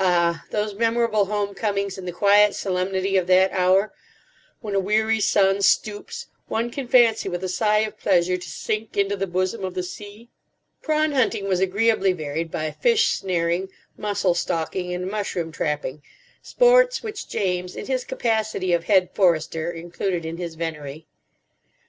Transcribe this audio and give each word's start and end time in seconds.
Ah! 0.00 0.42
those 0.50 0.74
memorable 0.74 1.26
homecomings 1.26 1.96
in 1.96 2.04
the 2.04 2.10
quiet 2.10 2.52
solemnity 2.52 3.16
of 3.16 3.28
that 3.28 3.52
hour, 3.52 3.92
when 4.60 4.74
a 4.74 4.80
weary 4.80 5.20
sun 5.20 5.62
stoops, 5.62 6.26
one 6.48 6.68
can 6.68 6.88
fancy 6.88 7.28
with 7.28 7.44
a 7.44 7.48
sigh 7.48 7.78
of 7.78 7.96
pleasure, 7.96 8.36
to 8.36 8.48
sink 8.50 8.96
into 8.96 9.14
the 9.14 9.28
bosom 9.28 9.64
of 9.64 9.74
the 9.74 9.84
sea! 9.84 10.28
Prawn 10.82 11.12
hunting 11.12 11.46
was 11.46 11.60
agreeably 11.60 12.12
varied 12.12 12.50
by 12.50 12.72
fish 12.72 13.06
snaring, 13.10 13.68
mussel 13.96 14.34
stalking, 14.34 14.92
and 14.92 15.08
mushroom 15.08 15.52
trapping—sports 15.52 17.04
which 17.04 17.28
James, 17.28 17.76
in 17.76 17.86
his 17.86 18.02
capacity 18.02 18.72
of 18.72 18.86
Head 18.86 19.10
Forester, 19.14 19.70
included 19.70 20.24
in 20.26 20.38
his 20.38 20.56
venery. 20.56 21.06